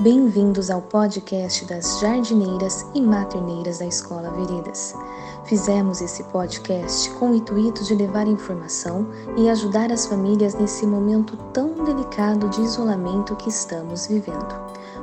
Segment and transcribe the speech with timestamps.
[0.00, 4.94] Bem-vindos ao podcast das jardineiras e materneiras da Escola Veredas.
[5.44, 11.36] Fizemos esse podcast com o intuito de levar informação e ajudar as famílias nesse momento
[11.52, 14.54] tão delicado de isolamento que estamos vivendo.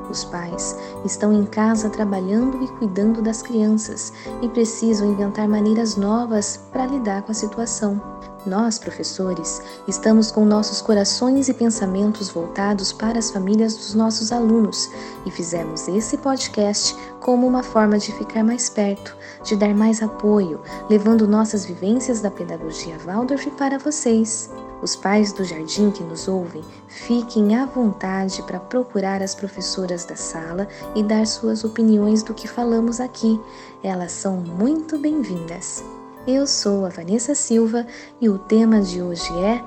[0.10, 6.58] Os pais estão em casa trabalhando e cuidando das crianças e precisam inventar maneiras novas
[6.72, 8.15] para lidar com a situação.
[8.46, 14.88] Nós, professores, estamos com nossos corações e pensamentos voltados para as famílias dos nossos alunos
[15.26, 20.62] e fizemos esse podcast como uma forma de ficar mais perto, de dar mais apoio,
[20.88, 24.52] levando nossas vivências da pedagogia Waldorf para vocês.
[24.80, 30.16] Os pais do jardim que nos ouvem, fiquem à vontade para procurar as professoras da
[30.16, 33.42] sala e dar suas opiniões do que falamos aqui.
[33.82, 35.84] Elas são muito bem-vindas.
[36.28, 37.86] Eu sou a Vanessa Silva
[38.20, 39.60] e o tema de hoje é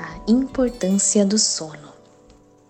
[0.00, 1.92] a importância do sono.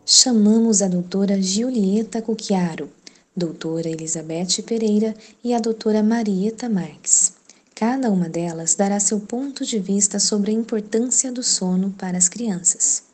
[0.05, 2.91] Chamamos a doutora Giulieta Cucchiaro,
[3.37, 7.37] doutora Elizabeth Pereira e a doutora Marieta Marques.
[7.73, 12.29] Cada uma delas dará seu ponto de vista sobre a importância do sono para as
[12.29, 13.05] crianças.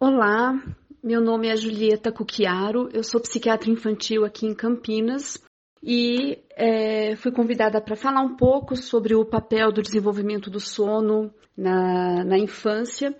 [0.00, 0.58] Olá,
[1.02, 5.38] meu nome é Julieta Cucchiaro, eu sou psiquiatra infantil aqui em Campinas
[5.82, 11.32] e é, fui convidada para falar um pouco sobre o papel do desenvolvimento do sono
[11.56, 13.14] na, na infância.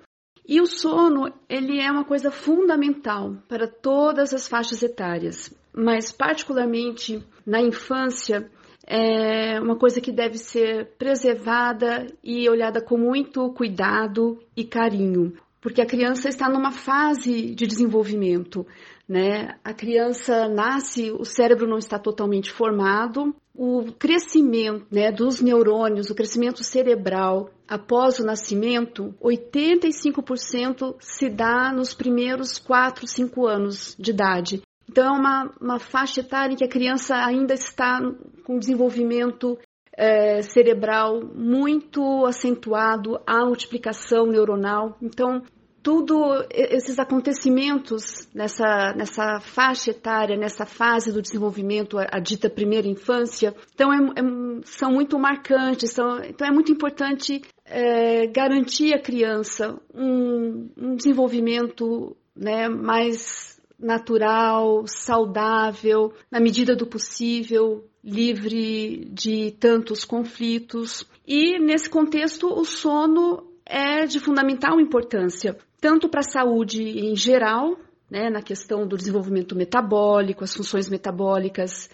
[0.48, 7.24] E o sono, ele é uma coisa fundamental para todas as faixas etárias, mas particularmente
[7.44, 8.48] na infância,
[8.86, 15.82] é uma coisa que deve ser preservada e olhada com muito cuidado e carinho, porque
[15.82, 18.64] a criança está numa fase de desenvolvimento.
[19.08, 19.56] Né?
[19.62, 26.14] A criança nasce, o cérebro não está totalmente formado, o crescimento né, dos neurônios, o
[26.14, 34.62] crescimento cerebral após o nascimento, 85% se dá nos primeiros 4, 5 anos de idade.
[34.88, 38.00] Então, é uma, uma faixa etária em que a criança ainda está
[38.44, 39.58] com desenvolvimento
[39.96, 44.96] é, cerebral muito acentuado, a multiplicação neuronal.
[45.02, 45.42] Então,
[45.86, 52.88] tudo esses acontecimentos nessa, nessa faixa etária, nessa fase do desenvolvimento, a, a dita primeira
[52.88, 54.22] infância, então é, é,
[54.64, 55.92] são muito marcantes.
[55.92, 64.88] São, então é muito importante é, garantir à criança um, um desenvolvimento né, mais natural,
[64.88, 71.06] saudável, na medida do possível, livre de tantos conflitos.
[71.24, 77.76] E nesse contexto, o sono é de fundamental importância, tanto para a saúde em geral,
[78.10, 81.90] né, na questão do desenvolvimento metabólico, as funções metabólicas,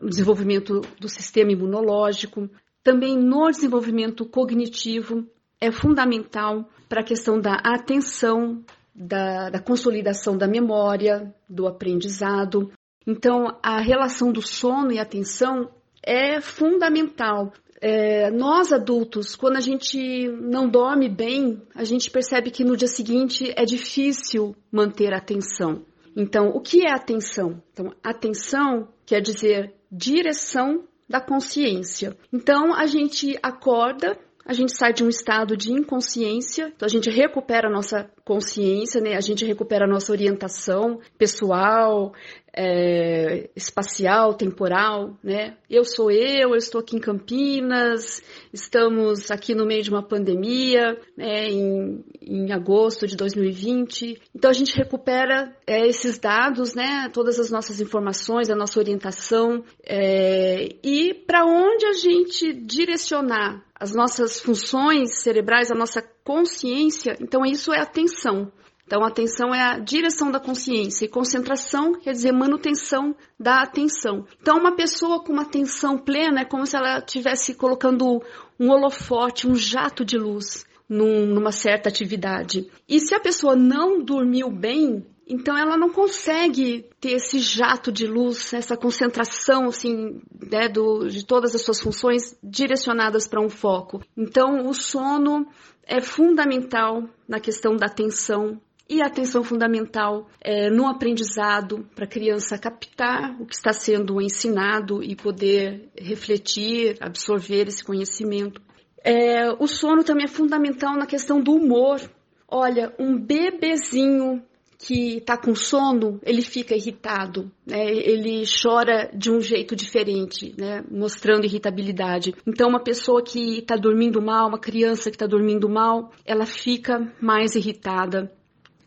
[0.00, 2.48] o desenvolvimento do sistema imunológico,
[2.82, 5.26] também no desenvolvimento cognitivo,
[5.60, 8.62] é fundamental para a questão da atenção,
[8.94, 12.70] da, da consolidação da memória, do aprendizado.
[13.06, 15.70] Então, a relação do sono e atenção
[16.02, 17.52] é fundamental
[17.86, 22.88] é, nós adultos, quando a gente não dorme bem, a gente percebe que no dia
[22.88, 25.84] seguinte é difícil manter a atenção.
[26.16, 27.62] Então, o que é atenção?
[27.74, 32.16] Então, atenção quer dizer direção da consciência.
[32.32, 37.10] Então, a gente acorda, a gente sai de um estado de inconsciência, então a gente
[37.10, 39.16] recupera a nossa consciência, né?
[39.16, 42.12] A gente recupera a nossa orientação pessoal,
[42.56, 45.56] é, espacial, temporal, né?
[45.68, 50.96] Eu sou eu, eu estou aqui em Campinas, estamos aqui no meio de uma pandemia,
[51.16, 54.22] né, em, em agosto de 2020.
[54.34, 59.64] Então a gente recupera é, esses dados, né, todas as nossas informações, a nossa orientação
[59.84, 67.44] é, e para onde a gente direcionar as nossas funções cerebrais, a nossa consciência, então
[67.44, 68.50] isso é atenção.
[68.86, 74.26] Então, atenção é a direção da consciência e concentração quer dizer manutenção da atenção.
[74.40, 78.22] Então, uma pessoa com uma atenção plena é como se ela estivesse colocando
[78.60, 82.70] um holofote, um jato de luz num, numa certa atividade.
[82.86, 88.06] E se a pessoa não dormiu bem, então ela não consegue ter esse jato de
[88.06, 90.20] luz, essa concentração assim,
[90.50, 94.02] né, do, de todas as suas funções direcionadas para um foco.
[94.16, 95.46] Então o sono
[95.86, 102.08] é fundamental na questão da atenção e a atenção fundamental é, no aprendizado para a
[102.08, 108.60] criança captar o que está sendo ensinado e poder refletir, absorver esse conhecimento.
[109.02, 112.00] É, o sono também é fundamental na questão do humor.
[112.46, 114.42] Olha, um bebezinho
[114.86, 117.90] que está com sono, ele fica irritado, né?
[117.90, 120.84] ele chora de um jeito diferente, né?
[120.90, 122.34] mostrando irritabilidade.
[122.46, 127.10] Então, uma pessoa que está dormindo mal, uma criança que está dormindo mal, ela fica
[127.18, 128.30] mais irritada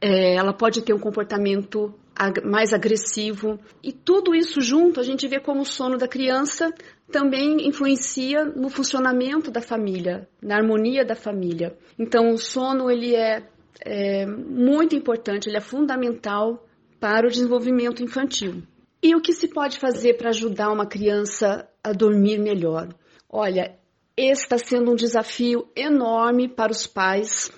[0.02, 1.94] é, ela pode ter um comportamento
[2.44, 3.60] mais agressivo.
[3.84, 6.74] E tudo isso junto, a gente vê como o sono da criança
[7.12, 11.78] também influencia no funcionamento da família, na harmonia da família.
[11.98, 13.48] Então, o sono ele é,
[13.86, 16.66] é muito importante, ele é fundamental
[17.00, 18.64] para o desenvolvimento infantil.
[19.02, 22.90] E o que se pode fazer para ajudar uma criança a dormir melhor?
[23.30, 23.78] Olha,
[24.16, 27.52] esse está sendo um desafio enorme para os pais,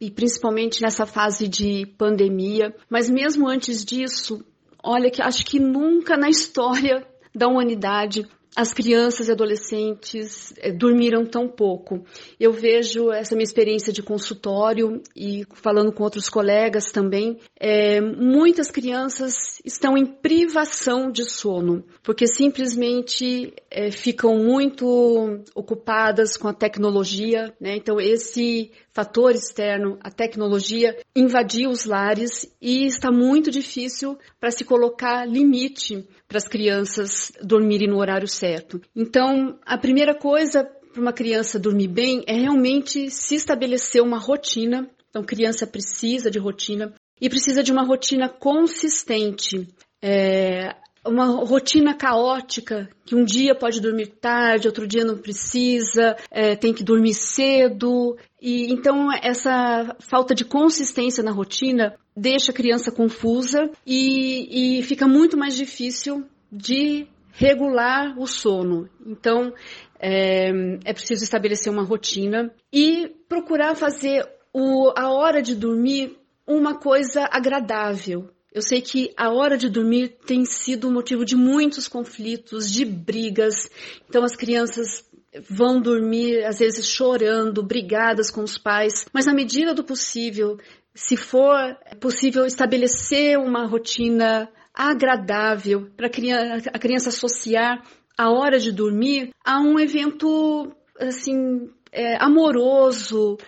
[0.00, 2.74] e principalmente nessa fase de pandemia.
[2.88, 4.44] Mas mesmo antes disso,
[4.82, 11.26] olha que acho que nunca na história da humanidade as crianças e adolescentes é, dormiram
[11.26, 12.02] tão pouco.
[12.40, 18.70] Eu vejo essa minha experiência de consultório e falando com outros colegas também, é, muitas
[18.70, 27.54] crianças estão em privação de sono, porque simplesmente é, ficam muito ocupadas com a tecnologia,
[27.60, 27.76] né?
[27.76, 34.64] Então esse fator externo, a tecnologia, invadiu os lares e está muito difícil para se
[34.64, 38.45] colocar limite para as crianças dormirem no horário certo.
[38.94, 44.88] Então, a primeira coisa para uma criança dormir bem é realmente se estabelecer uma rotina.
[45.10, 49.68] Então, criança precisa de rotina e precisa de uma rotina consistente.
[50.02, 50.74] É,
[51.06, 56.72] uma rotina caótica, que um dia pode dormir tarde, outro dia não precisa, é, tem
[56.72, 58.16] que dormir cedo.
[58.40, 65.06] E então essa falta de consistência na rotina deixa a criança confusa e, e fica
[65.06, 68.88] muito mais difícil de regular o sono.
[69.04, 69.52] Então
[69.98, 70.50] é,
[70.84, 77.28] é preciso estabelecer uma rotina e procurar fazer o, a hora de dormir uma coisa
[77.30, 78.30] agradável.
[78.52, 83.70] Eu sei que a hora de dormir tem sido motivo de muitos conflitos, de brigas.
[84.08, 85.04] Então as crianças
[85.50, 90.58] vão dormir às vezes chorando, brigadas com os pais, mas na medida do possível,
[90.94, 97.82] se for possível estabelecer uma rotina agradável para a criança associar
[98.18, 100.70] a hora de dormir a um evento
[101.00, 103.38] assim é, amoroso,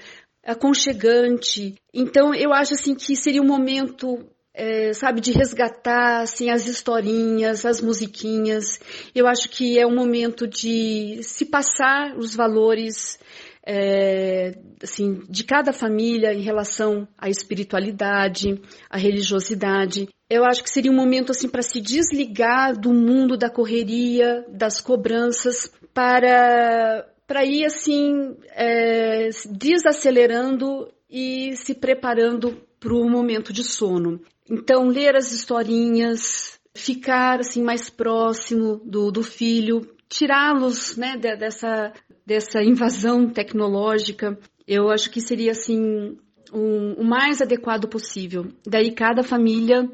[0.44, 1.74] aconchegante.
[1.92, 7.64] Então eu acho assim que seria um momento é, sabe, de resgatar assim, as historinhas,
[7.64, 8.80] as musiquinhas.
[9.14, 13.18] Eu acho que é um momento de se passar os valores
[13.64, 18.60] é, assim, de cada família em relação à espiritualidade,
[18.90, 20.08] à religiosidade.
[20.30, 24.80] Eu acho que seria um momento assim para se desligar do mundo da correria, das
[24.80, 34.20] cobranças, para para ir assim é, desacelerando e se preparando para o momento de sono.
[34.50, 41.92] Então, ler as historinhas, ficar assim mais próximo do, do filho, tirá-los né, dessa,
[42.24, 46.16] dessa invasão tecnológica, eu acho que seria assim
[46.52, 48.46] um, o mais adequado possível.
[48.66, 49.86] Daí cada família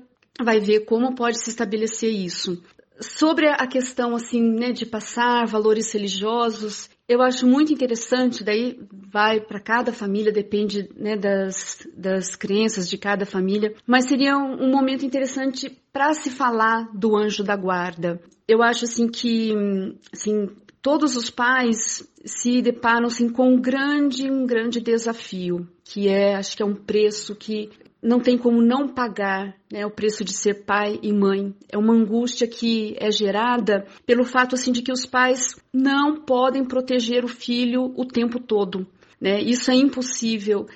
[0.43, 2.63] vai ver como pode se estabelecer isso.
[3.01, 8.79] Sobre a questão assim, né, de passar valores religiosos, eu acho muito interessante, daí
[9.13, 14.65] vai para cada família, depende né, das, das crenças de cada família, mas seria um,
[14.65, 18.21] um momento interessante para se falar do anjo da guarda.
[18.49, 19.53] Eu acho assim que
[20.13, 20.49] assim,
[20.81, 26.57] todos os pais se deparam assim, com um grande, um grande desafio, que é, acho
[26.57, 27.71] que é um preço que
[28.05, 31.55] não tem como não pagar né, o preço de ser pai e mãe.
[31.73, 36.65] É uma angústia que é gerada pelo fato assim de que os pais não podem
[36.67, 38.87] proteger o filho o tempo todo.
[39.19, 39.41] Né?
[39.41, 40.67] Isso é impossível.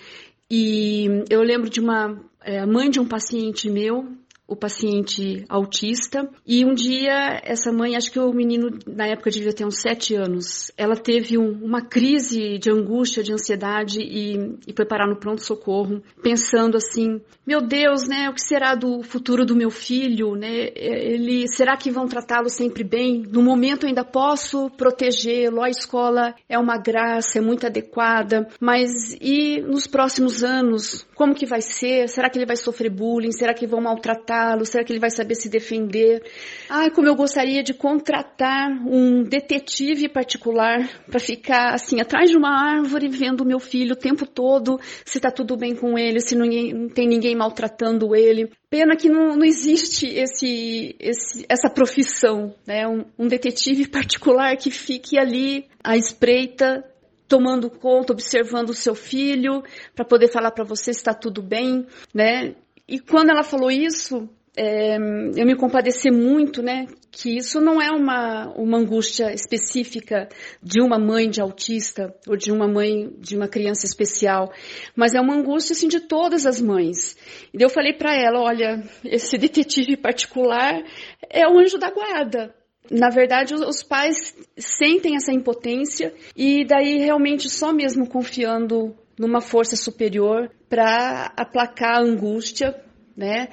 [0.51, 4.09] E eu lembro de uma é, mãe de um paciente meu
[4.49, 6.27] o paciente autista.
[6.47, 10.15] E um dia, essa mãe, acho que o menino na época devia ter uns sete
[10.15, 15.21] anos, ela teve um, uma crise de angústia, de ansiedade e, e foi parar no
[15.21, 20.35] pronto-socorro, pensando assim: meu Deus, né, o que será do futuro do meu filho?
[20.35, 20.71] Né?
[20.75, 23.23] Ele, será que vão tratá-lo sempre bem?
[23.31, 28.89] No momento eu ainda posso protegê-lo, a escola é uma graça, é muito adequada, mas
[29.21, 31.07] e nos próximos anos?
[31.15, 32.09] Como que vai ser?
[32.09, 33.33] Será que ele vai sofrer bullying?
[33.33, 34.38] Será que vão maltratar?
[34.55, 36.23] Lo Será que ele vai saber se defender?
[36.69, 42.51] Ai, como eu gostaria de contratar um detetive particular para ficar assim atrás de uma
[42.51, 46.35] árvore vendo o meu filho o tempo todo, se está tudo bem com ele, se
[46.35, 48.51] não, não, tem ninguém maltratando ele.
[48.71, 52.87] Pena que não, não existe esse, esse, essa profissão, né?
[52.87, 56.85] Um, um detetive particular que fique ali à espreita
[57.29, 59.63] tomando conta, observando o seu filho,
[59.95, 62.55] para poder falar para você se está tudo bem, né?
[62.89, 66.87] E quando ela falou isso, é, eu me compadecer muito, né?
[67.13, 70.29] Que isso não é uma, uma angústia específica
[70.63, 74.53] de uma mãe de autista ou de uma mãe de uma criança especial,
[74.97, 77.17] mas é uma angústia assim de todas as mães.
[77.55, 80.83] E eu falei para ela, olha, esse detetive particular
[81.31, 82.55] é o anjo da guarda.
[82.91, 89.77] Na verdade, os pais sentem essa impotência e daí realmente só mesmo confiando numa força
[89.77, 92.75] superior para aplacar a angústia,
[93.17, 93.49] né?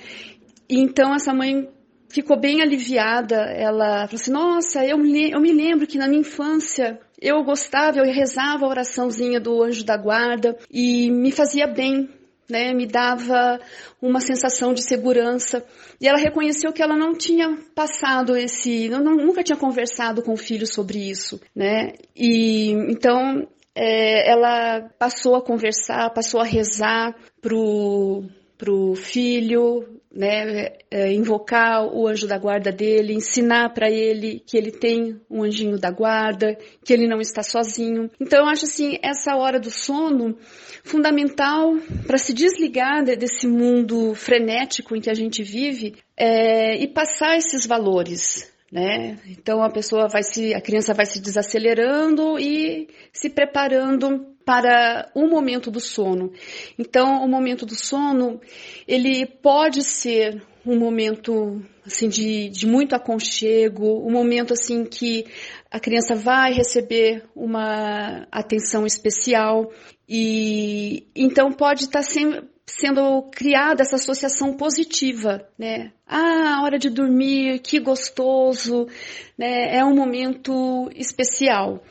[0.70, 1.68] Então essa mãe
[2.10, 3.36] ficou bem aliviada.
[3.36, 8.00] Ela falou assim: Nossa, eu me, eu me lembro que na minha infância eu gostava,
[8.00, 12.10] eu rezava a oraçãozinha do anjo da guarda e me fazia bem.
[12.48, 13.60] Né, me dava
[14.00, 15.66] uma sensação de segurança.
[16.00, 20.38] E ela reconheceu que ela não tinha passado esse, não, nunca tinha conversado com o
[20.38, 21.94] filho sobre isso, né?
[22.16, 28.24] E então é, ela passou a conversar, passou a rezar pro
[28.58, 34.72] pro filho, né, é, invocar o anjo da guarda dele, ensinar para ele que ele
[34.72, 38.10] tem um anjinho da guarda, que ele não está sozinho.
[38.20, 40.38] Então eu acho assim essa hora do sono
[40.84, 41.76] fundamental
[42.08, 47.66] para se desligar desse mundo frenético em que a gente vive é, e passar esses
[47.68, 49.18] valores, né?
[49.28, 55.28] Então a pessoa vai se, a criança vai se desacelerando e se preparando para o
[55.28, 56.32] momento do sono.
[56.78, 58.40] Então, o momento do sono,
[58.88, 65.26] ele pode ser um momento assim de, de muito aconchego, um momento assim que
[65.70, 69.72] a criança vai receber uma atenção especial
[70.08, 75.92] e então pode estar sendo sendo criada essa associação positiva, né?
[76.08, 78.88] Ah, hora de dormir, que gostoso,
[79.36, 79.76] né?
[79.76, 81.84] É um momento especial.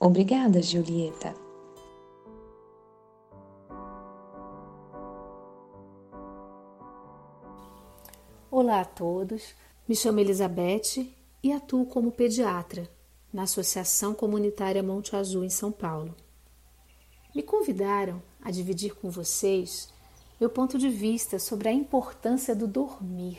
[0.00, 1.34] Obrigada, Julieta.
[8.50, 9.54] Olá a todos,
[9.86, 11.06] me chamo Elizabeth
[11.42, 12.88] e atuo como pediatra
[13.32, 16.14] na Associação Comunitária Monte Azul em São Paulo.
[17.34, 19.91] Me convidaram a dividir com vocês
[20.42, 23.38] meu ponto de vista sobre a importância do dormir,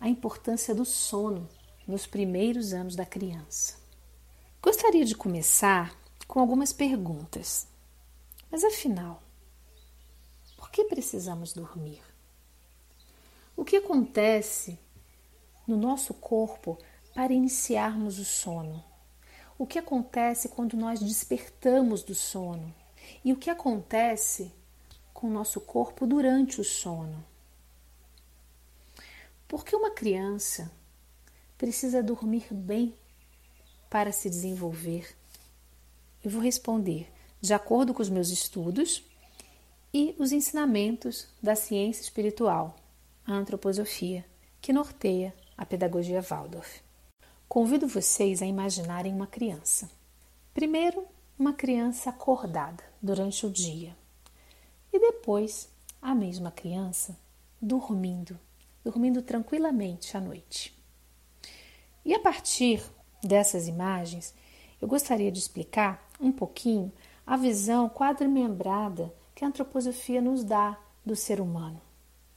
[0.00, 1.46] a importância do sono
[1.86, 3.76] nos primeiros anos da criança.
[4.62, 5.94] Gostaria de começar
[6.26, 7.68] com algumas perguntas.
[8.50, 9.22] Mas afinal,
[10.56, 12.00] por que precisamos dormir?
[13.54, 14.78] O que acontece
[15.68, 16.78] no nosso corpo
[17.14, 18.82] para iniciarmos o sono?
[19.58, 22.74] O que acontece quando nós despertamos do sono?
[23.22, 24.50] E o que acontece
[25.14, 27.24] com o nosso corpo durante o sono?
[29.48, 30.70] Porque uma criança
[31.56, 32.92] precisa dormir bem
[33.88, 35.16] para se desenvolver?
[36.22, 39.04] Eu vou responder de acordo com os meus estudos
[39.92, 42.76] e os ensinamentos da ciência espiritual
[43.26, 44.24] a antroposofia,
[44.60, 46.82] que norteia a pedagogia Waldorf.
[47.48, 49.90] Convido vocês a imaginarem uma criança.
[50.52, 51.06] Primeiro,
[51.38, 53.96] uma criança acordada durante o dia
[54.94, 55.68] e depois
[56.00, 57.18] a mesma criança
[57.60, 58.38] dormindo,
[58.84, 60.72] dormindo tranquilamente à noite.
[62.04, 62.80] E a partir
[63.20, 64.32] dessas imagens,
[64.80, 66.92] eu gostaria de explicar um pouquinho
[67.26, 71.80] a visão quadrimembrada que a antroposofia nos dá do ser humano.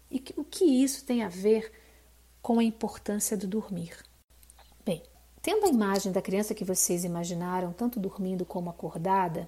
[0.10, 1.72] E o que isso tem a ver
[2.42, 4.04] com a importância do dormir?
[4.84, 5.04] Bem,
[5.44, 9.48] tendo a imagem da criança que vocês imaginaram, tanto dormindo como acordada,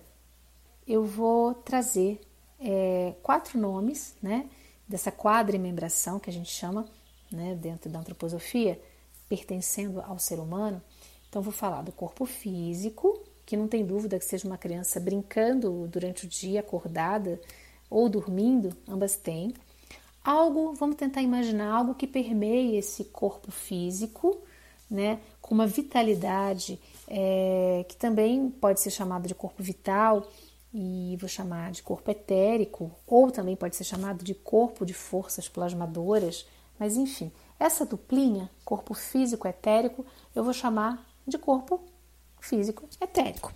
[0.85, 2.19] eu vou trazer
[2.59, 4.49] é, quatro nomes, né,
[4.87, 6.85] dessa quadrimembração que a gente chama,
[7.31, 8.79] né, dentro da antroposofia,
[9.27, 10.81] pertencendo ao ser humano.
[11.29, 15.87] Então, vou falar do corpo físico, que não tem dúvida que seja uma criança brincando
[15.87, 17.39] durante o dia, acordada
[17.89, 19.53] ou dormindo, ambas têm
[20.23, 24.41] algo, vamos tentar imaginar algo que permeie esse corpo físico,
[24.89, 30.27] né, com uma vitalidade é, que também pode ser chamado de corpo vital
[30.73, 35.49] e vou chamar de corpo etérico, ou também pode ser chamado de corpo de forças
[35.49, 36.47] plasmadoras,
[36.77, 41.81] mas enfim, essa duplinha, corpo físico etérico, eu vou chamar de corpo
[42.39, 43.51] físico etérico,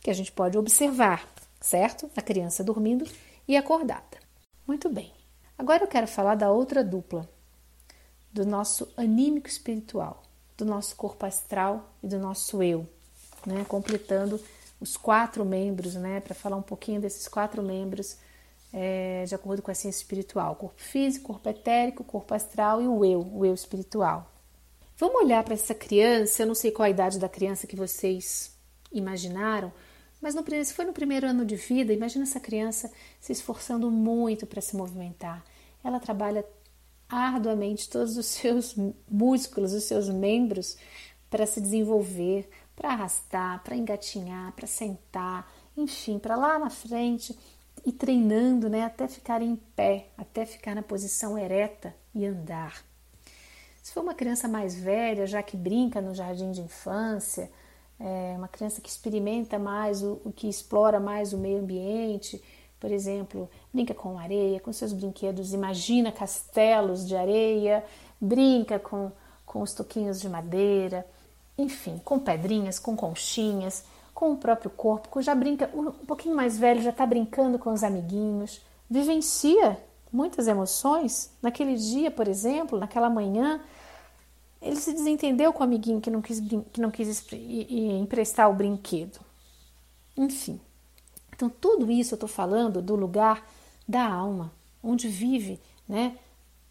[0.00, 1.28] que a gente pode observar,
[1.60, 2.10] certo?
[2.16, 3.04] A criança dormindo
[3.46, 4.18] e acordada.
[4.66, 5.12] Muito bem.
[5.58, 7.28] Agora eu quero falar da outra dupla,
[8.32, 10.22] do nosso anímico espiritual,
[10.56, 12.86] do nosso corpo astral e do nosso eu,
[13.46, 13.64] né?
[13.68, 14.40] completando
[14.82, 16.20] os quatro membros, né?
[16.20, 18.18] para falar um pouquinho desses quatro membros
[18.72, 23.04] é, de acordo com a ciência espiritual: corpo físico, corpo etérico, corpo astral e o
[23.04, 24.30] eu, o eu espiritual.
[24.96, 28.56] Vamos olhar para essa criança, eu não sei qual a idade da criança que vocês
[28.92, 29.72] imaginaram,
[30.20, 34.46] mas no, se foi no primeiro ano de vida, imagina essa criança se esforçando muito
[34.46, 35.44] para se movimentar.
[35.82, 36.44] Ela trabalha
[37.08, 38.76] arduamente todos os seus
[39.10, 40.76] músculos, os seus membros
[41.28, 47.38] para se desenvolver, para arrastar, para engatinhar, para sentar, enfim, para lá na frente
[47.84, 52.84] e treinando, né, até ficar em pé, até ficar na posição ereta e andar.
[53.82, 57.50] Se for uma criança mais velha, já que brinca no jardim de infância,
[57.98, 62.42] é uma criança que experimenta mais, o, o que explora mais o meio ambiente,
[62.78, 67.84] por exemplo, brinca com areia, com seus brinquedos, imagina castelos de areia,
[68.20, 69.10] brinca com,
[69.46, 71.06] com os toquinhos de madeira,
[71.56, 76.82] enfim, com pedrinhas, com conchinhas, com o próprio corpo, já brinca, um pouquinho mais velho
[76.82, 79.78] já está brincando com os amiguinhos, vivencia
[80.12, 81.32] muitas emoções.
[81.40, 83.60] Naquele dia, por exemplo, naquela manhã,
[84.60, 86.40] ele se desentendeu com o amiguinho que não quis,
[86.72, 87.26] que não quis
[87.70, 89.18] emprestar o brinquedo.
[90.16, 90.60] Enfim.
[91.34, 93.44] Então, tudo isso eu estou falando do lugar
[93.88, 96.16] da alma, onde vive, né?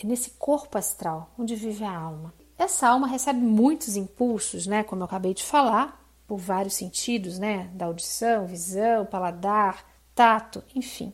[0.03, 2.33] Nesse corpo astral, onde vive a alma.
[2.61, 4.83] Essa alma recebe muitos impulsos, né?
[4.83, 7.71] Como eu acabei de falar, por vários sentidos, né?
[7.73, 11.11] Da audição, visão, paladar, tato, enfim.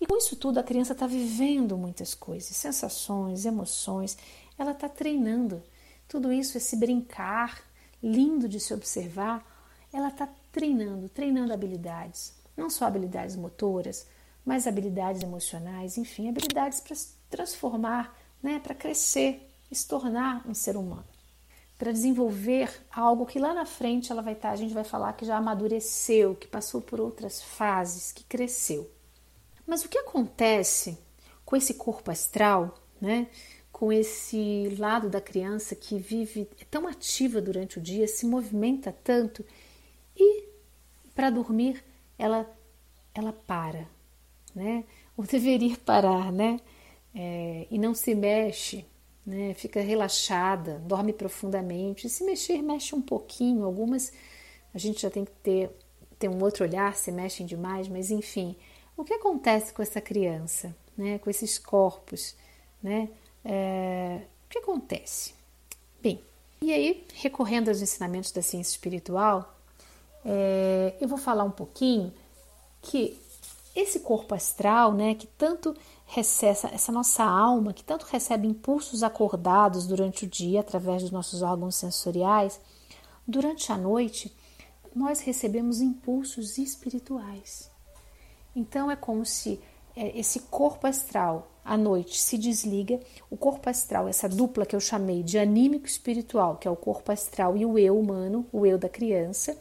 [0.00, 4.16] E com isso tudo, a criança está vivendo muitas coisas, sensações, emoções,
[4.56, 5.60] ela está treinando.
[6.06, 7.60] Tudo isso, esse brincar
[8.00, 9.44] lindo de se observar,
[9.92, 14.06] ela está treinando, treinando habilidades não só habilidades motoras,
[14.44, 20.76] mas habilidades emocionais, enfim, habilidades para se transformar, né, para crescer, se tornar um ser
[20.76, 21.06] humano,
[21.78, 25.12] para desenvolver algo que lá na frente ela vai estar, tá, a gente vai falar
[25.12, 28.90] que já amadureceu, que passou por outras fases, que cresceu.
[29.66, 30.98] Mas o que acontece
[31.44, 33.28] com esse corpo astral, né?
[33.70, 38.92] Com esse lado da criança que vive é tão ativa durante o dia, se movimenta
[39.04, 39.44] tanto
[40.16, 40.44] e
[41.14, 41.84] para dormir
[42.18, 42.48] ela,
[43.14, 43.86] ela para,
[44.54, 44.84] né?
[45.16, 46.60] Ou deveria parar, né?
[47.14, 48.84] É, e não se mexe,
[49.26, 49.52] né?
[49.54, 52.08] Fica relaxada, dorme profundamente.
[52.08, 53.64] Se mexer, mexe um pouquinho.
[53.64, 54.12] Algumas
[54.72, 55.70] a gente já tem que ter,
[56.18, 58.54] ter um outro olhar, se mexem demais, mas enfim.
[58.96, 61.18] O que acontece com essa criança, né?
[61.18, 62.36] Com esses corpos,
[62.82, 63.08] né?
[63.44, 65.34] É, o que acontece?
[66.02, 66.20] Bem,
[66.60, 69.56] e aí, recorrendo aos ensinamentos da ciência espiritual,
[70.24, 72.12] é, eu vou falar um pouquinho
[72.82, 73.18] que
[73.74, 79.86] esse corpo astral, né, que tanto recebe, essa nossa alma, que tanto recebe impulsos acordados
[79.86, 82.60] durante o dia através dos nossos órgãos sensoriais,
[83.26, 84.34] durante a noite
[84.94, 87.70] nós recebemos impulsos espirituais.
[88.54, 89.60] Então é como se
[89.94, 94.80] é, esse corpo astral à noite se desliga, o corpo astral, essa dupla que eu
[94.80, 98.78] chamei de anímico espiritual, que é o corpo astral e o eu humano, o eu
[98.78, 99.58] da criança,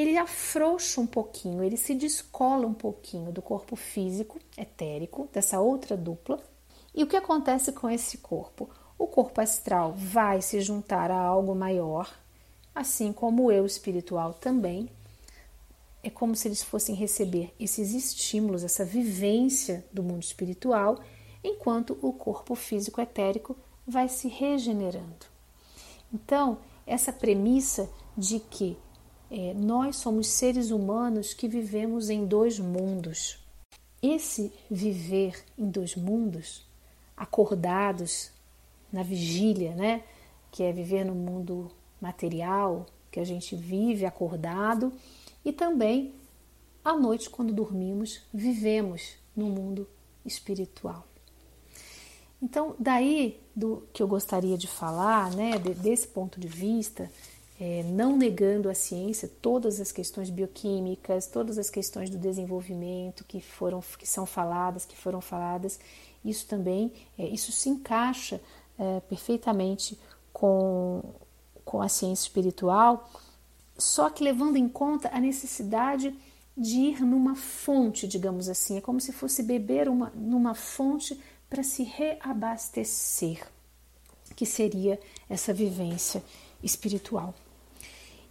[0.00, 5.96] ele afrouxa um pouquinho, ele se descola um pouquinho do corpo físico, etérico, dessa outra
[5.96, 6.40] dupla.
[6.94, 8.68] E o que acontece com esse corpo?
[8.98, 12.12] O corpo astral vai se juntar a algo maior,
[12.74, 14.88] assim como o eu espiritual também.
[16.02, 20.98] É como se eles fossem receber esses estímulos, essa vivência do mundo espiritual,
[21.42, 25.26] enquanto o corpo físico etérico vai se regenerando.
[26.12, 28.76] Então, essa premissa de que
[29.30, 33.38] é, nós somos seres humanos que vivemos em dois mundos.
[34.02, 36.66] Esse viver em dois mundos,
[37.16, 38.30] acordados
[38.92, 40.02] na vigília, né?
[40.50, 44.92] Que é viver no mundo material, que a gente vive acordado,
[45.44, 46.14] e também
[46.84, 49.86] à noite, quando dormimos, vivemos no mundo
[50.24, 51.06] espiritual.
[52.42, 57.10] Então, daí do que eu gostaria de falar, né, desse ponto de vista,
[57.60, 63.38] é, não negando a ciência, todas as questões bioquímicas, todas as questões do desenvolvimento que
[63.38, 65.78] foram que são faladas, que foram faladas,
[66.24, 68.40] isso também é, isso se encaixa
[68.78, 69.98] é, perfeitamente
[70.32, 71.02] com,
[71.62, 73.10] com a ciência espiritual,
[73.76, 76.16] só que levando em conta a necessidade
[76.56, 81.62] de ir numa fonte, digamos assim, é como se fosse beber uma, numa fonte para
[81.62, 83.46] se reabastecer,
[84.34, 86.22] que seria essa vivência
[86.62, 87.34] espiritual.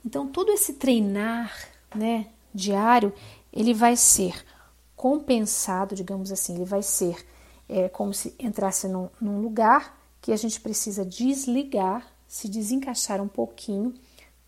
[0.05, 1.53] Então, todo esse treinar
[1.93, 3.13] né, diário,
[3.51, 4.45] ele vai ser
[4.95, 7.25] compensado, digamos assim, ele vai ser
[7.67, 13.27] é, como se entrasse num, num lugar que a gente precisa desligar, se desencaixar um
[13.27, 13.93] pouquinho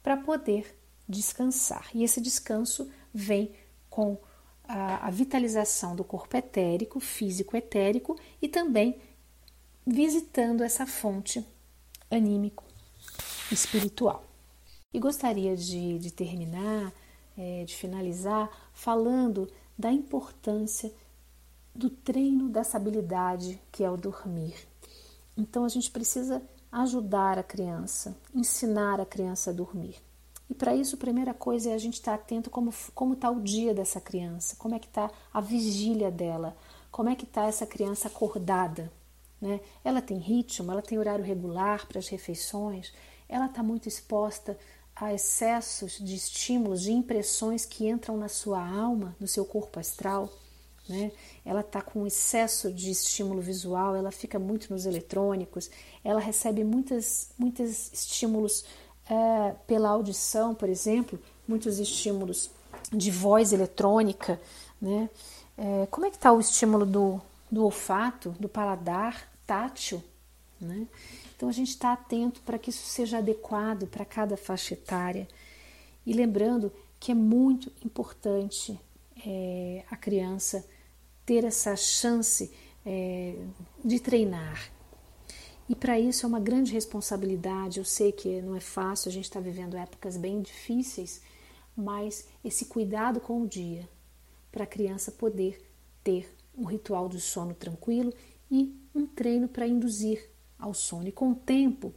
[0.04, 1.90] para poder descansar.
[1.94, 3.52] E esse descanso vem
[3.90, 4.18] com
[4.68, 9.00] a, a, vitalização do corpo etérico, físico etérico e também
[9.86, 11.46] visitando essa fonte
[12.10, 12.64] anímico
[13.52, 14.31] espiritual.
[14.94, 16.92] E gostaria de, de terminar,
[17.38, 20.94] é, de finalizar, falando da importância
[21.74, 24.56] do treino dessa habilidade que é o dormir.
[25.38, 29.96] Então a gente precisa ajudar a criança, ensinar a criança a dormir.
[30.50, 33.32] E para isso, a primeira coisa é a gente estar tá atento como como está
[33.32, 36.58] o dia dessa criança, como é que está a vigília dela,
[36.92, 38.92] como é que está essa criança acordada.
[39.40, 39.62] Né?
[39.84, 42.94] Ela tem ritmo, ela tem horário regular para as refeições,
[43.30, 44.58] ela está muito exposta
[45.02, 50.32] a excessos de estímulos, de impressões que entram na sua alma, no seu corpo astral.
[50.88, 51.12] Né?
[51.44, 55.72] Ela está com excesso de estímulo visual, ela fica muito nos eletrônicos,
[56.04, 58.64] ela recebe muitas, muitos estímulos
[59.10, 62.52] é, pela audição, por exemplo, muitos estímulos
[62.94, 64.40] de voz eletrônica.
[64.80, 65.10] Né?
[65.58, 70.04] É, como é que está o estímulo do, do olfato, do paladar tátil?
[70.60, 70.86] Né?
[71.42, 75.28] Então a gente está atento para que isso seja adequado para cada faixa etária.
[76.06, 78.80] E lembrando que é muito importante
[79.26, 80.64] é, a criança
[81.26, 82.52] ter essa chance
[82.86, 83.44] é,
[83.84, 84.72] de treinar.
[85.68, 87.80] E para isso é uma grande responsabilidade.
[87.80, 91.24] Eu sei que não é fácil, a gente está vivendo épocas bem difíceis,
[91.76, 93.90] mas esse cuidado com o dia
[94.52, 95.60] para a criança poder
[96.04, 98.14] ter um ritual de sono tranquilo
[98.52, 100.30] e um treino para induzir
[100.62, 101.08] ao sono.
[101.08, 101.94] E com o tempo,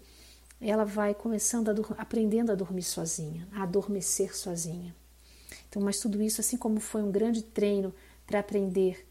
[0.61, 4.95] ela vai começando a aprendendo a dormir sozinha, a adormecer sozinha.
[5.69, 7.95] Então, mas tudo isso, assim como foi um grande treino
[8.27, 9.07] para aprender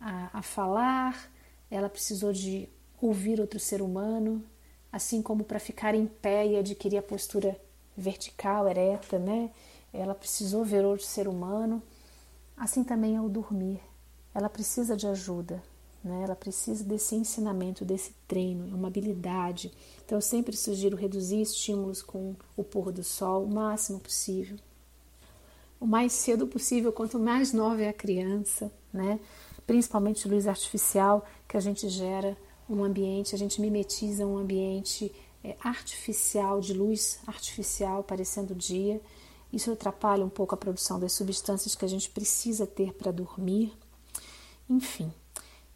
[0.00, 1.30] a, a falar,
[1.70, 2.68] ela precisou de
[3.00, 4.44] ouvir outro ser humano,
[4.90, 7.58] assim como para ficar em pé e adquirir a postura
[7.96, 9.50] vertical, ereta, né?
[9.92, 11.82] Ela precisou ver outro ser humano.
[12.56, 13.80] Assim também ao dormir,
[14.34, 15.62] ela precisa de ajuda,
[16.06, 16.22] né?
[16.22, 19.72] Ela precisa desse ensinamento, desse treino, é uma habilidade.
[20.04, 24.56] Então, eu sempre sugiro reduzir estímulos com o pôr do sol o máximo possível.
[25.80, 29.20] O mais cedo possível, quanto mais nova é a criança, né?
[29.66, 32.36] principalmente luz artificial, que a gente gera
[32.70, 39.00] um ambiente, a gente mimetiza um ambiente é, artificial, de luz artificial, parecendo dia.
[39.52, 43.72] Isso atrapalha um pouco a produção das substâncias que a gente precisa ter para dormir.
[44.68, 45.12] Enfim,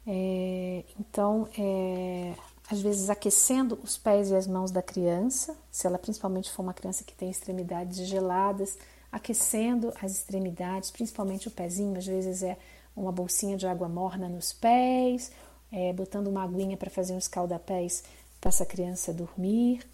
[0.07, 2.35] é, então, é,
[2.71, 6.75] às vezes aquecendo os pés e as mãos da criança, se ela principalmente for uma
[6.75, 8.79] criança que tem extremidades geladas,
[9.11, 12.57] aquecendo as extremidades, principalmente o pezinho, às vezes é
[12.95, 15.33] uma bolsinha de água morna nos pés,
[15.73, 18.03] é, botando uma aguinha para fazer um escaldapés
[18.41, 19.87] para essa criança dormir.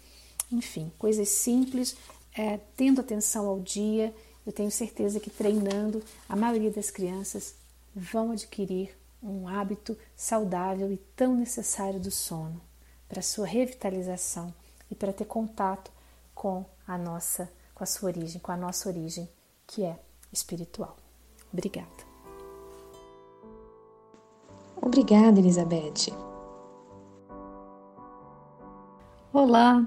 [0.51, 1.95] Enfim, coisas simples,
[2.35, 4.13] é, tendo atenção ao dia.
[4.45, 7.53] Eu tenho certeza que treinando, a maioria das crianças
[7.93, 12.61] vão adquirir um hábito saudável e tão necessário do sono
[13.07, 14.53] para sua revitalização
[14.91, 15.91] e para ter contato
[16.33, 19.27] com a nossa, com a sua origem, com a nossa origem,
[19.65, 19.97] que é
[20.31, 20.95] espiritual.
[21.51, 22.07] Obrigada.
[24.81, 26.13] Obrigada, Elizabeth.
[29.33, 29.85] Olá,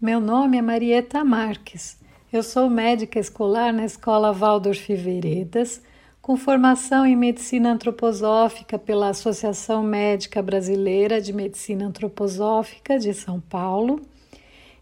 [0.00, 1.98] meu nome é Marieta Marques.
[2.32, 5.82] Eu sou médica escolar na Escola Waldorf Veredas
[6.30, 14.00] com formação em medicina antroposófica pela Associação Médica Brasileira de Medicina Antroposófica de São Paulo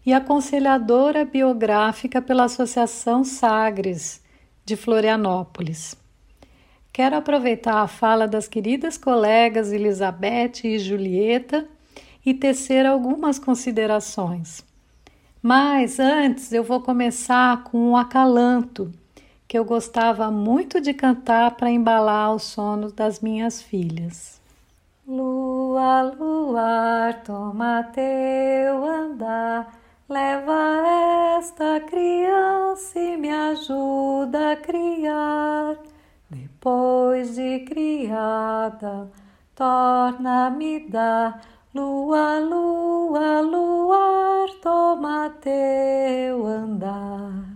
[0.05, 4.21] e aconselhadora biográfica pela Associação Sagres
[4.63, 5.95] de Florianópolis.
[6.93, 11.67] Quero aproveitar a fala das queridas colegas Elizabeth e Julieta
[12.23, 14.63] e tecer algumas considerações.
[15.41, 18.93] Mas antes eu vou começar com um acalanto
[19.49, 24.39] que eu gostava muito de cantar para embalar o sono das minhas filhas.
[25.07, 29.73] Lua, luar, toma teu andar,
[30.07, 35.77] leva esta criança e me ajuda a criar.
[36.29, 39.09] Depois de criada,
[39.55, 41.41] torna-me dar,
[41.73, 47.48] lua, lua, luar, toma teu andar.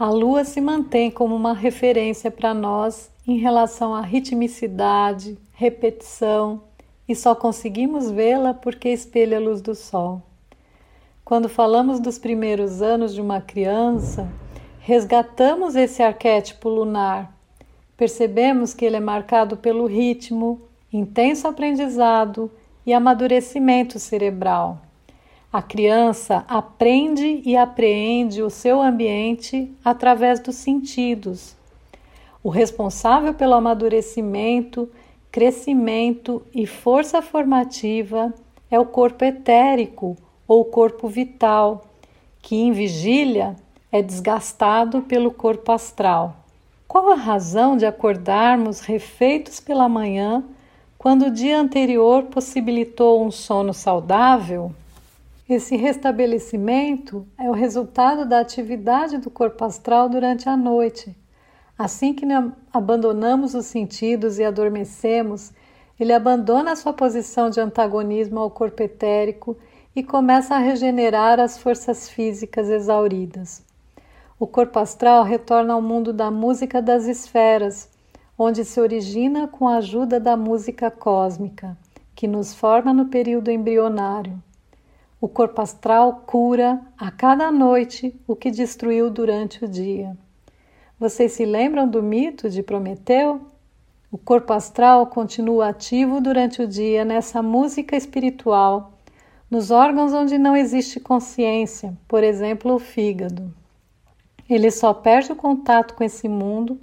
[0.00, 6.62] A lua se mantém como uma referência para nós em relação à ritmicidade, repetição,
[7.06, 10.22] e só conseguimos vê-la porque espelha a luz do sol.
[11.22, 14.26] Quando falamos dos primeiros anos de uma criança,
[14.78, 17.36] resgatamos esse arquétipo lunar.
[17.94, 22.50] Percebemos que ele é marcado pelo ritmo, intenso aprendizado
[22.86, 24.78] e amadurecimento cerebral.
[25.52, 31.56] A criança aprende e apreende o seu ambiente através dos sentidos.
[32.40, 34.88] O responsável pelo amadurecimento,
[35.28, 38.32] crescimento e força formativa
[38.70, 41.84] é o corpo etérico ou corpo vital,
[42.40, 43.56] que em vigília
[43.90, 46.36] é desgastado pelo corpo astral.
[46.86, 50.44] Qual a razão de acordarmos refeitos pela manhã
[50.96, 54.72] quando o dia anterior possibilitou um sono saudável,
[55.54, 61.16] esse restabelecimento é o resultado da atividade do corpo astral durante a noite.
[61.76, 62.24] Assim que
[62.72, 65.52] abandonamos os sentidos e adormecemos,
[65.98, 69.56] ele abandona sua posição de antagonismo ao corpo etérico
[69.94, 73.60] e começa a regenerar as forças físicas exauridas.
[74.38, 77.88] O corpo astral retorna ao mundo da música das esferas,
[78.38, 81.76] onde se origina com a ajuda da música cósmica,
[82.14, 84.40] que nos forma no período embrionário.
[85.20, 90.16] O corpo astral cura a cada noite o que destruiu durante o dia.
[90.98, 93.42] Vocês se lembram do mito de Prometeu?
[94.10, 98.94] O corpo astral continua ativo durante o dia nessa música espiritual,
[99.50, 103.52] nos órgãos onde não existe consciência, por exemplo, o fígado.
[104.48, 106.80] Ele só perde o contato com esse mundo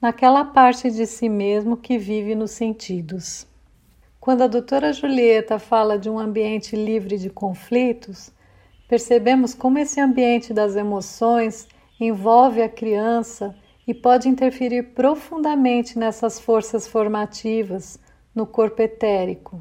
[0.00, 3.44] naquela parte de si mesmo que vive nos sentidos.
[4.22, 8.30] Quando a doutora Julieta fala de um ambiente livre de conflitos,
[8.86, 11.66] percebemos como esse ambiente das emoções
[11.98, 13.52] envolve a criança
[13.84, 17.98] e pode interferir profundamente nessas forças formativas
[18.32, 19.60] no corpo etérico.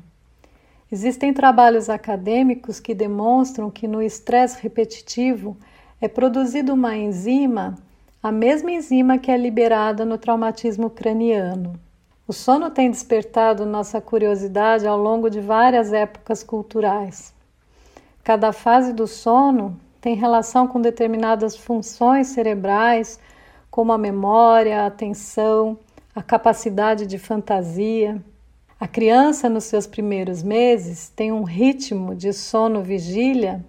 [0.91, 5.58] Existem trabalhos acadêmicos que demonstram que no estresse repetitivo
[6.00, 7.80] é produzida uma enzima,
[8.21, 11.80] a mesma enzima que é liberada no traumatismo craniano.
[12.31, 17.33] O sono tem despertado nossa curiosidade ao longo de várias épocas culturais.
[18.23, 23.19] Cada fase do sono tem relação com determinadas funções cerebrais
[23.69, 25.77] como a memória, a atenção,
[26.15, 28.23] a capacidade de fantasia.
[28.79, 33.61] A criança, nos seus primeiros meses, tem um ritmo de sono-vigília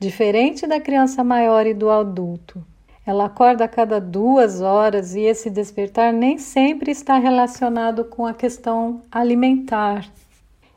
[0.00, 2.60] diferente da criança maior e do adulto.
[3.10, 8.32] Ela acorda a cada duas horas e esse despertar nem sempre está relacionado com a
[8.32, 10.08] questão alimentar.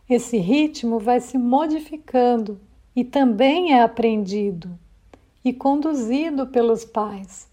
[0.10, 2.60] Esse ritmo vai se modificando
[2.96, 4.68] e também é aprendido
[5.46, 7.48] e conduzido pelos pais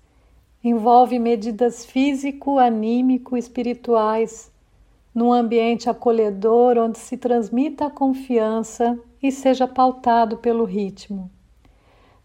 [0.65, 4.51] envolve medidas físico, anímico, espirituais,
[5.15, 11.31] num ambiente acolhedor onde se transmita a confiança e seja pautado pelo ritmo.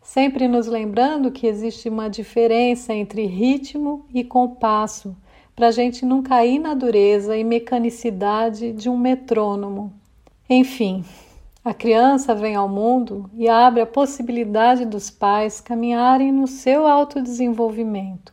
[0.05, 5.17] Sempre nos lembrando que existe uma diferença entre ritmo e compasso,
[5.55, 9.91] para a gente não cair na dureza e mecanicidade de um metrônomo.
[10.47, 11.03] Enfim,
[11.65, 18.31] a criança vem ao mundo e abre a possibilidade dos pais caminharem no seu autodesenvolvimento.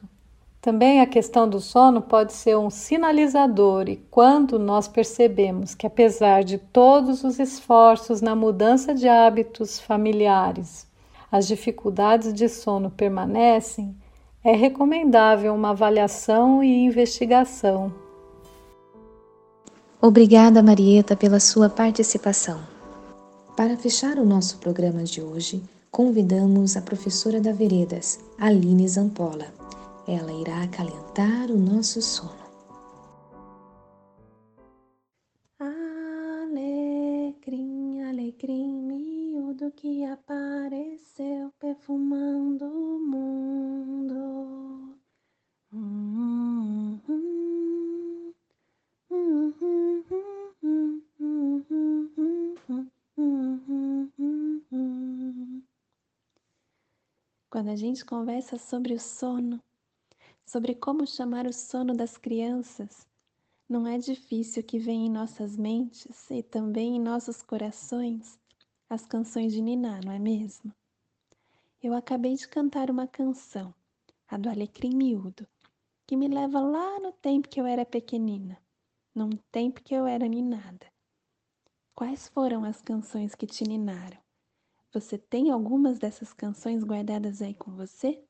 [0.61, 6.45] Também a questão do sono pode ser um sinalizador, e quando nós percebemos que, apesar
[6.45, 10.92] de todos os esforços na mudança de hábitos familiares,
[11.33, 13.97] as dificuldades de sono permanecem,
[14.45, 17.91] é recomendável uma avaliação e investigação.
[19.99, 22.61] Obrigada, Marieta, pela sua participação.
[23.57, 29.47] Para fechar o nosso programa de hoje, convidamos a professora da Veredas, Aline Zampola.
[30.07, 32.42] Ela irá acalentar o nosso sono.
[39.73, 44.53] que apareceu perfumando o mundo.
[57.51, 59.61] Quando a gente conversa sobre o sono,
[60.45, 63.07] sobre como chamar o sono das crianças,
[63.69, 68.42] não é difícil que venha em nossas mentes e também em nossos corações
[68.93, 70.71] as canções de Niná, não é mesmo?
[71.83, 73.75] Eu acabei de cantar uma canção,
[74.29, 75.49] a do Alecrim Miúdo,
[76.07, 78.59] que me leva lá no tempo que eu era pequenina,
[79.15, 80.93] num tempo que eu era ninada.
[81.95, 84.19] Quais foram as canções que te ninaram?
[84.93, 88.23] Você tem algumas dessas canções guardadas aí com você?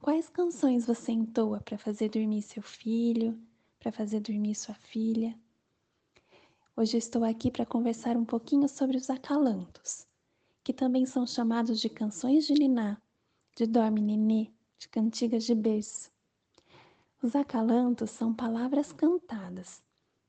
[0.00, 3.36] Quais canções você entoa para fazer dormir seu filho,
[3.80, 5.36] para fazer dormir sua filha?
[6.80, 10.06] Hoje estou aqui para conversar um pouquinho sobre os acalantos,
[10.62, 13.02] que também são chamados de canções de niná,
[13.56, 16.08] de dorme nenê, de cantigas de berço.
[17.20, 19.82] Os acalantos são palavras cantadas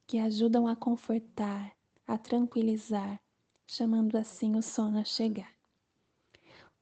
[0.07, 1.71] que ajudam a confortar,
[2.07, 3.21] a tranquilizar,
[3.67, 5.53] chamando assim o sono a chegar.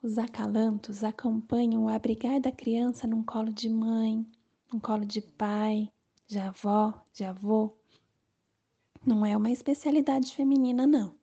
[0.01, 4.25] Os acalantos acompanham o abrigar da criança num colo de mãe,
[4.71, 5.91] num colo de pai,
[6.25, 7.76] de avó, de avô.
[9.07, 11.15] Não é uma especialidade feminina, não.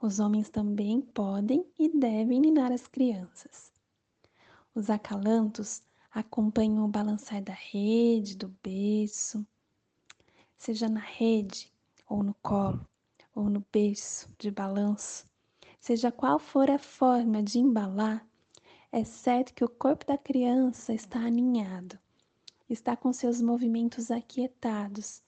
[0.00, 3.70] Os homens também podem e devem ninar as crianças.
[4.74, 9.46] Os acalantos acompanham o balançar da rede, do berço,
[10.56, 11.70] seja na rede
[12.08, 12.80] ou no colo,
[13.34, 15.26] ou no berço de balanço,
[15.78, 18.26] seja qual for a forma de embalar,
[18.90, 21.98] é certo que o corpo da criança está aninhado,
[22.70, 25.22] está com seus movimentos aquietados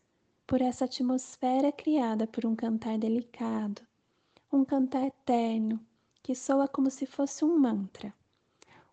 [0.47, 3.83] por essa atmosfera criada por um cantar delicado,
[4.53, 5.81] um cantar terno
[6.23, 8.13] que soa como se fosse um mantra.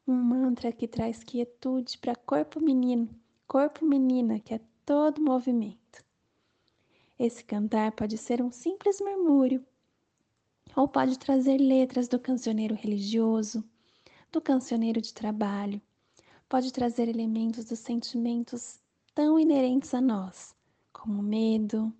[0.07, 3.09] Um mantra que traz quietude para corpo menino,
[3.47, 6.03] corpo menina, que é todo movimento.
[7.19, 9.63] Esse cantar pode ser um simples murmúrio,
[10.75, 13.63] ou pode trazer letras do cancioneiro religioso,
[14.31, 15.81] do cancioneiro de trabalho,
[16.49, 18.79] pode trazer elementos dos sentimentos
[19.13, 20.55] tão inerentes a nós,
[21.01, 21.91] como o medo,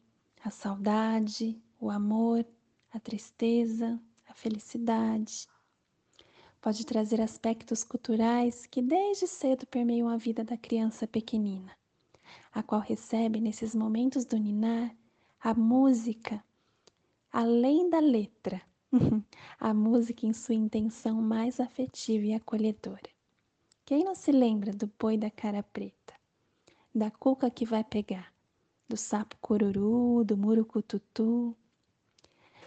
[0.43, 2.45] a saudade, o amor,
[2.91, 5.47] a tristeza, a felicidade.
[6.61, 11.75] Pode trazer aspectos culturais que desde cedo permeiam a vida da criança pequenina,
[12.53, 14.95] a qual recebe nesses momentos do ninar
[15.39, 16.43] a música,
[17.31, 18.61] além da letra,
[19.59, 23.09] a música em sua intenção mais afetiva e acolhedora.
[23.83, 26.13] Quem não se lembra do boi da cara preta,
[26.93, 28.31] da cuca que vai pegar,
[28.91, 31.55] do sapo cururu, do murucututu?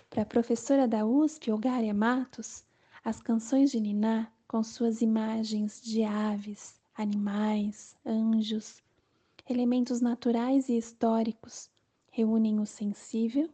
[0.09, 2.65] Para a professora da USP, Ogária Matos,
[3.05, 8.83] as canções de Niná, com suas imagens de aves, animais, anjos,
[9.47, 11.69] elementos naturais e históricos,
[12.11, 13.51] reúnem o sensível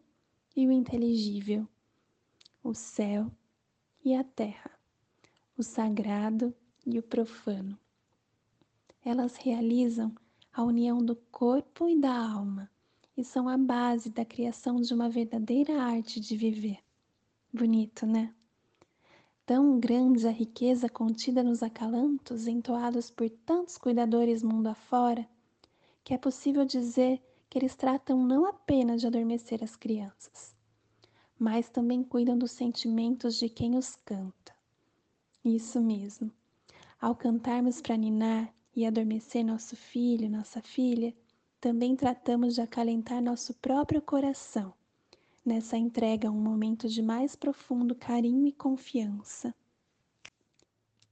[0.55, 1.67] e o inteligível,
[2.63, 3.33] o céu
[4.05, 4.71] e a terra,
[5.59, 6.55] o sagrado
[6.87, 7.77] e o profano.
[9.05, 10.15] Elas realizam
[10.53, 12.69] a união do corpo e da alma
[13.17, 16.79] e são a base da criação de uma verdadeira arte de viver.
[17.53, 18.35] Bonito, né?
[19.45, 25.29] Tão grande a riqueza contida nos acalantos entoados por tantos cuidadores mundo afora,
[26.03, 30.55] que é possível dizer que eles tratam não apenas de adormecer as crianças,
[31.39, 34.55] mas também cuidam dos sentimentos de quem os canta.
[35.45, 36.31] Isso mesmo.
[37.01, 41.15] Ao cantarmos para ninar e adormecer nosso filho, nossa filha,
[41.61, 44.73] também tratamos de acalentar nosso próprio coração,
[45.45, 49.55] nessa entrega a um momento de mais profundo carinho e confiança.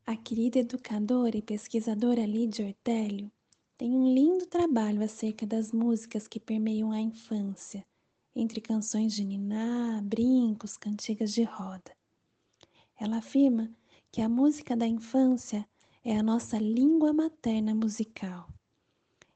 [0.07, 3.31] A querida educadora e pesquisadora Lídia Ortélio
[3.77, 7.85] tem um lindo trabalho acerca das músicas que permeiam a infância,
[8.35, 11.94] entre canções de niná, brincos, cantigas de roda.
[12.99, 13.71] Ela afirma
[14.11, 15.68] que a música da infância
[16.05, 18.49] é a nossa língua materna musical.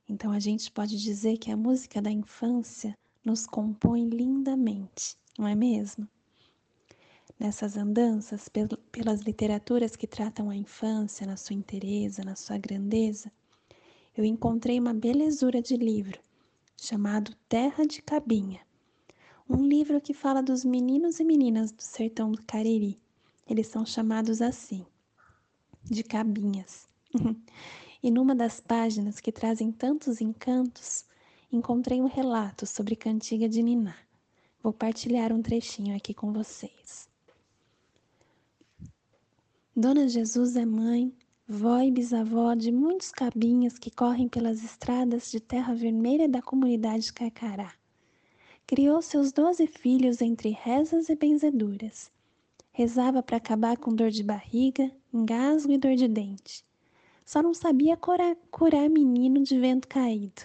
[0.09, 5.55] Então a gente pode dizer que a música da infância nos compõe lindamente, não é
[5.55, 6.09] mesmo?
[7.39, 8.49] Nessas andanças
[8.91, 13.33] pelas literaturas que tratam a infância na sua inteireza, na sua grandeza,
[14.17, 16.21] eu encontrei uma belezura de livro
[16.77, 18.61] chamado Terra de Cabinha.
[19.49, 23.01] Um livro que fala dos meninos e meninas do sertão do Cariri.
[23.49, 24.85] Eles são chamados assim,
[25.85, 26.89] de cabinhas.
[28.03, 31.05] e numa das páginas que trazem tantos encantos,
[31.53, 33.97] encontrei um relato sobre cantiga de Niná.
[34.63, 37.09] Vou partilhar um trechinho aqui com vocês.
[39.75, 41.13] Dona Jesus é mãe,
[41.49, 47.13] vó e bisavó de muitos cabinhas que correm pelas estradas de terra vermelha da comunidade
[47.13, 47.73] Carcará.
[48.67, 52.11] Criou seus doze filhos entre rezas e benzeduras.
[52.73, 56.65] Rezava para acabar com dor de barriga, engasgo e dor de dente.
[57.25, 60.43] Só não sabia curar, curar menino de vento caído.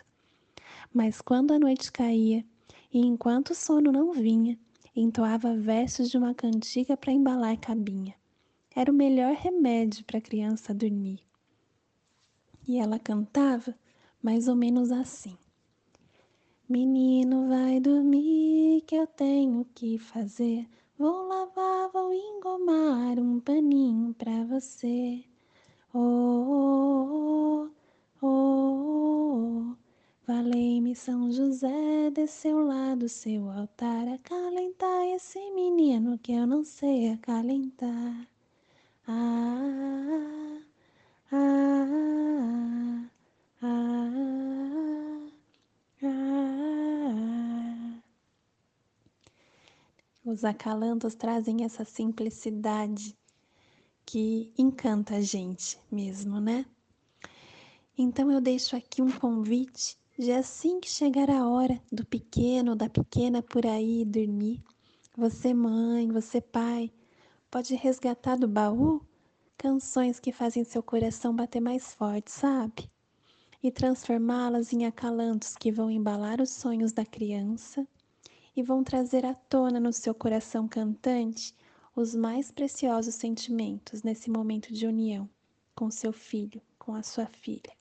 [0.94, 2.46] Mas quando a noite caía,
[2.94, 4.58] e enquanto o sono não vinha,
[4.96, 8.16] entoava versos de uma cantiga para embalar cabinha
[8.80, 11.20] era o melhor remédio para a criança dormir.
[12.68, 13.74] E ela cantava
[14.22, 15.36] mais ou menos assim:
[16.70, 20.70] Menino, vai dormir que eu tenho que fazer.
[20.98, 25.24] Vou lavar, vou engomar um paninho pra você.
[25.94, 27.70] Oh, oh,
[28.22, 29.76] oh, oh.
[30.26, 37.12] Valei-me São José, desceu lá do seu altar, acalentar esse menino que eu não sei
[37.12, 38.28] acalentar.
[39.08, 40.62] Ah, ah,
[50.38, 53.18] Os acalantos trazem essa simplicidade
[54.06, 56.64] que encanta a gente mesmo, né?
[57.98, 62.88] Então eu deixo aqui um convite de assim que chegar a hora do pequeno da
[62.88, 64.64] pequena por aí dormir,
[65.18, 66.94] você mãe, você pai,
[67.50, 69.02] pode resgatar do baú
[69.58, 72.88] canções que fazem seu coração bater mais forte, sabe?
[73.64, 77.88] E transformá-las em acalantos que vão embalar os sonhos da criança
[78.58, 81.56] e vão trazer à tona no seu coração cantante
[81.96, 85.30] os mais preciosos sentimentos nesse momento de união
[85.76, 87.72] com seu filho, com a sua filha.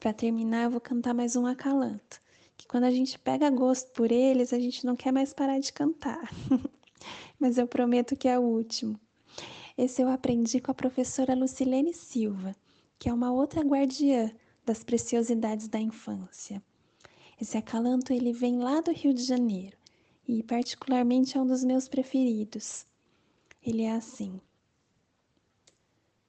[0.00, 2.20] Para terminar, eu vou cantar mais um acalanto,
[2.56, 5.72] que quando a gente pega gosto por eles, a gente não quer mais parar de
[5.72, 6.28] cantar.
[7.38, 8.98] Mas eu prometo que é o último.
[9.78, 12.54] Esse eu aprendi com a professora Lucilene Silva,
[12.98, 14.32] que é uma outra guardiã
[14.66, 16.60] das preciosidades da infância.
[17.40, 19.76] Esse acalanto ele vem lá do Rio de Janeiro
[20.26, 22.86] e particularmente é um dos meus preferidos.
[23.62, 24.40] Ele é assim: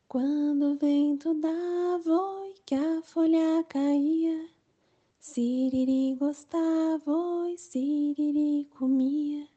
[0.08, 4.50] Quando o vento dava e que a folha caía,
[5.20, 9.48] Siriri gostava e Siriri comia.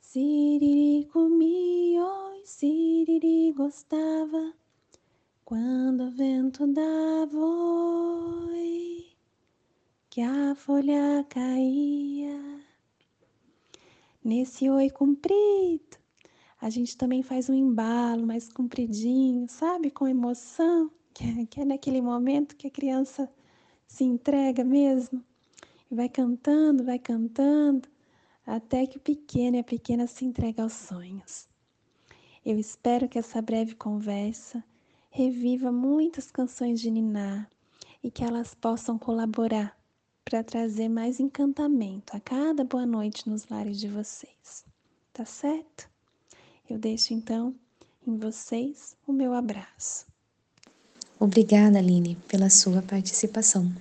[0.00, 4.52] Siriri comia, oi, Siriri gostava.
[5.44, 9.09] Quando o vento dava, oi,
[10.10, 12.60] que a folha caía.
[14.24, 15.98] Nesse oi comprido,
[16.60, 19.88] a gente também faz um embalo mais compridinho, sabe?
[19.88, 23.32] Com emoção, que é, que é naquele momento que a criança
[23.86, 25.24] se entrega mesmo.
[25.88, 27.88] E vai cantando, vai cantando,
[28.44, 31.48] até que o pequeno e a pequena se entregam aos sonhos.
[32.44, 34.64] Eu espero que essa breve conversa
[35.08, 37.46] reviva muitas canções de Niná
[38.02, 39.79] e que elas possam colaborar
[40.30, 44.64] para trazer mais encantamento a cada boa noite nos lares de vocês.
[45.12, 45.90] Tá certo?
[46.68, 47.52] Eu deixo então
[48.06, 50.06] em vocês o meu abraço.
[51.18, 53.74] Obrigada, Aline, pela sua participação.